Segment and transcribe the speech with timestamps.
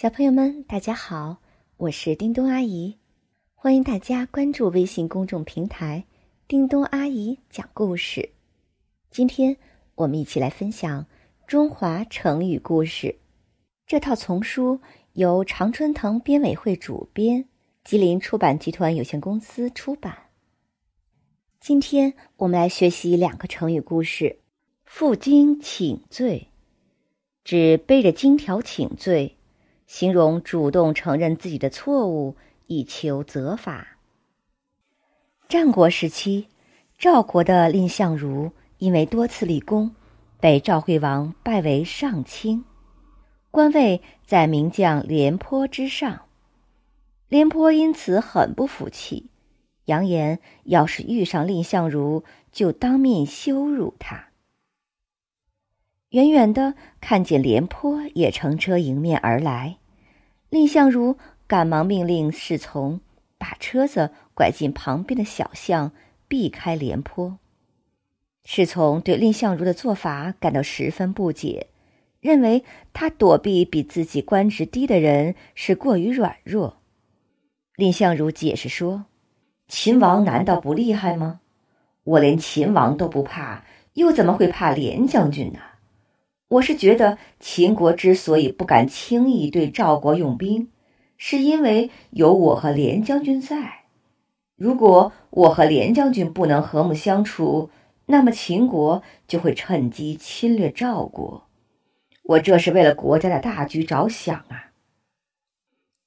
[0.00, 1.42] 小朋友们，大家好，
[1.76, 2.96] 我是叮咚阿姨，
[3.54, 6.02] 欢迎大家关注微信公众平台
[6.48, 8.26] “叮咚阿姨讲故事”。
[9.12, 9.54] 今天
[9.96, 11.02] 我们一起来分享
[11.46, 13.08] 《中华成语故事》
[13.86, 14.80] 这套丛书，
[15.12, 17.44] 由常春藤编委会主编，
[17.84, 20.16] 吉林出版集团有限公司出版。
[21.60, 24.38] 今天我们来学习两个成语故事
[24.86, 26.48] ：“负荆请罪”，
[27.44, 29.36] 指背着荆条请罪。
[29.92, 32.36] 形容主动承认自己的错误，
[32.68, 33.98] 以求责罚。
[35.48, 36.46] 战国时期，
[36.96, 39.96] 赵国的蔺相如因为多次立功，
[40.38, 42.64] 被赵惠王拜为上卿，
[43.50, 46.20] 官位在名将廉颇之上。
[47.28, 49.28] 廉颇因此很不服气，
[49.86, 52.22] 扬言要是遇上蔺相如，
[52.52, 54.28] 就当面羞辱他。
[56.10, 59.78] 远远的看见廉颇也乘车迎面而来。
[60.50, 63.00] 蔺相如赶忙命令侍从
[63.38, 65.92] 把车子拐进旁边的小巷，
[66.26, 67.38] 避开廉颇。
[68.44, 71.68] 侍从对蔺相如的做法感到十分不解，
[72.20, 76.78] 认为他躲避比自己官职低的人是过于软弱。
[77.76, 79.04] 蔺相如解释说
[79.68, 81.40] ：“秦王难道不厉害吗？
[82.02, 85.60] 我连秦王都不怕，又怎么会怕廉将军呢？”
[86.50, 90.68] 我是觉得秦国之所以不敢轻易对赵国用兵，
[91.16, 93.84] 是因为有我和廉将军在。
[94.56, 97.70] 如果我和廉将军不能和睦相处，
[98.06, 101.46] 那么秦国就会趁机侵略赵国。
[102.24, 104.72] 我这是为了国家的大局着想啊！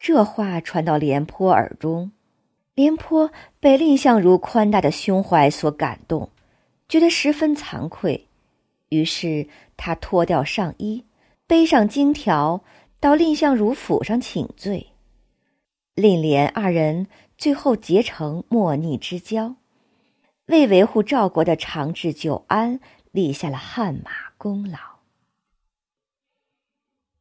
[0.00, 2.10] 这话传到廉颇耳中，
[2.74, 6.30] 廉颇被蔺相如宽大的胸怀所感动，
[6.88, 8.26] 觉得十分惭愧。
[8.92, 9.48] 于是
[9.78, 11.06] 他脱掉上衣，
[11.46, 12.62] 背上荆条，
[13.00, 14.88] 到蔺相如府上请罪。
[15.94, 17.06] 蔺廉二人
[17.38, 19.56] 最后结成莫逆之交，
[20.44, 22.80] 为维护赵国的长治久安
[23.12, 24.78] 立下了汗马功劳。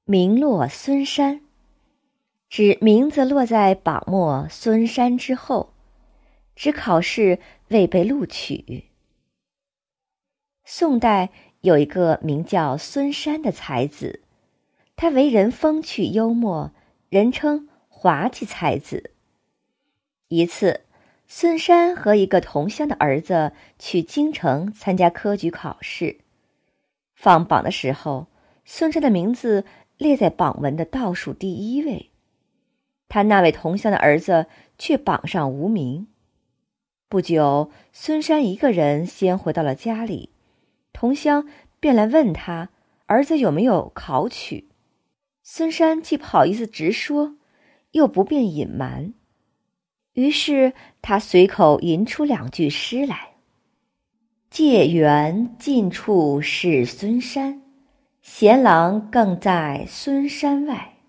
[0.04, 1.40] 名落孙山，
[2.50, 5.74] 指名字落在榜末孙山之后，
[6.54, 7.40] 指考试
[7.70, 8.90] 未被录取。
[10.66, 11.32] 宋代。
[11.62, 14.22] 有一个名叫孙山的才子，
[14.96, 16.72] 他为人风趣幽默，
[17.10, 19.12] 人称滑稽才子。
[20.28, 20.82] 一次，
[21.28, 26.18] 孙山和一个同乡的儿子去京城参加科举考试，
[27.16, 28.26] 放榜的时候，
[28.66, 29.64] 孙山的名字
[29.98, 32.10] 列在榜文的倒数第一位，
[33.08, 34.48] 他那位同乡的儿子
[34.80, 36.08] 却榜上无名。
[37.08, 40.30] 不久，孙山一个人先回到了家里。
[41.02, 41.48] 同乡
[41.80, 42.70] 便来问他
[43.08, 44.70] 儿子有没有考取，
[45.42, 47.38] 孙山既不好意思直说，
[47.90, 49.16] 又不便隐瞒，
[50.14, 53.32] 于是他随口吟出两句诗来
[54.52, 57.64] ：“借园近处是孙山，
[58.22, 61.00] 贤郎更在孙山外。”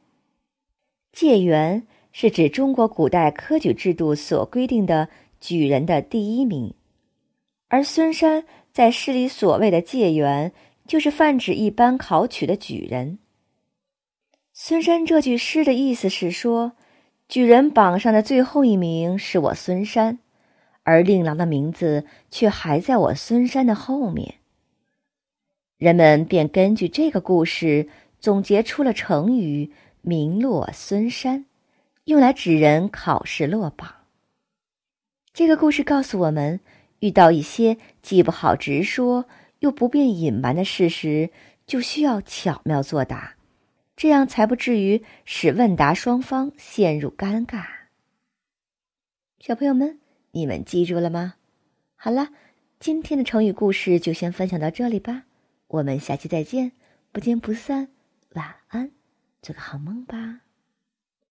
[1.13, 6.73] 借园是指中国古代科举制度所规定的举人的第一名，
[7.69, 8.43] 而孙山。
[8.73, 10.51] 在诗里所谓的解元，
[10.87, 13.19] 就是泛指一般考取的举人。
[14.55, 16.73] 孙山这句诗的意思是说，
[17.29, 20.21] 举人榜上的最后一名是我孙山，
[20.85, 24.37] 而令郎的名字却还在我孙山的后面。
[25.77, 31.45] 人们便根据这个故事总结出了成语“名落孙山”，
[32.05, 33.93] 用来指人考试落榜。
[35.35, 36.59] 这个故事告诉我们。
[37.03, 39.27] 遇到一些既不好直说
[39.59, 41.31] 又不便隐瞒的事实，
[41.67, 43.35] 就需要巧妙作答，
[43.97, 47.65] 这样才不至于使问答双方陷入尴尬。
[49.41, 49.99] 小朋友们，
[50.31, 51.35] 你们记住了吗？
[51.97, 52.29] 好了，
[52.79, 55.25] 今天的成语故事就先分享到这里吧，
[55.67, 56.71] 我们下期再见，
[57.11, 57.89] 不见不散。
[58.35, 58.93] 晚安，
[59.43, 60.42] 做个好梦吧。